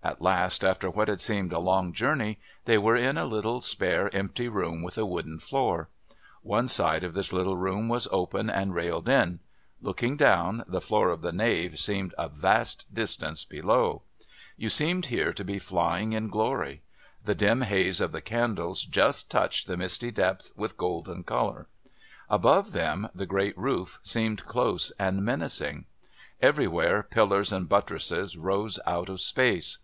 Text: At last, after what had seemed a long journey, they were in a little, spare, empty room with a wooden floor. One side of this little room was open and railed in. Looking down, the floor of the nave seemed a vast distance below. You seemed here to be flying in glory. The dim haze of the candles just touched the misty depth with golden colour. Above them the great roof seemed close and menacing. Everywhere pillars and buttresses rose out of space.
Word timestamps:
At 0.00 0.22
last, 0.22 0.64
after 0.64 0.88
what 0.88 1.08
had 1.08 1.20
seemed 1.20 1.52
a 1.52 1.58
long 1.58 1.92
journey, 1.92 2.38
they 2.66 2.78
were 2.78 2.96
in 2.96 3.18
a 3.18 3.26
little, 3.26 3.60
spare, 3.60 4.14
empty 4.14 4.48
room 4.48 4.82
with 4.82 4.96
a 4.96 5.04
wooden 5.04 5.38
floor. 5.40 5.88
One 6.42 6.68
side 6.68 7.02
of 7.04 7.12
this 7.14 7.32
little 7.32 7.56
room 7.58 7.88
was 7.88 8.06
open 8.12 8.48
and 8.48 8.74
railed 8.74 9.08
in. 9.08 9.40
Looking 9.82 10.16
down, 10.16 10.64
the 10.68 10.80
floor 10.80 11.10
of 11.10 11.20
the 11.20 11.32
nave 11.32 11.78
seemed 11.80 12.14
a 12.16 12.28
vast 12.28 12.94
distance 12.94 13.44
below. 13.44 14.02
You 14.56 14.68
seemed 14.70 15.06
here 15.06 15.32
to 15.32 15.44
be 15.44 15.58
flying 15.58 16.12
in 16.12 16.28
glory. 16.28 16.82
The 17.24 17.34
dim 17.34 17.62
haze 17.62 18.00
of 18.00 18.12
the 18.12 18.22
candles 18.22 18.84
just 18.84 19.30
touched 19.30 19.66
the 19.66 19.76
misty 19.76 20.12
depth 20.12 20.52
with 20.56 20.78
golden 20.78 21.22
colour. 21.24 21.66
Above 22.30 22.70
them 22.72 23.10
the 23.14 23.26
great 23.26 23.58
roof 23.58 23.98
seemed 24.02 24.46
close 24.46 24.90
and 24.98 25.24
menacing. 25.24 25.84
Everywhere 26.40 27.02
pillars 27.02 27.52
and 27.52 27.68
buttresses 27.68 28.38
rose 28.38 28.78
out 28.86 29.08
of 29.08 29.20
space. 29.20 29.78